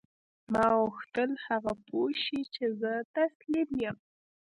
ما 0.51 0.65
غوښتل 0.87 1.31
هغه 1.47 1.73
پوه 1.87 2.09
شي 2.23 2.39
چې 2.53 2.65
زه 2.79 2.91
تسلیم 3.15 3.69
یم 3.83 3.97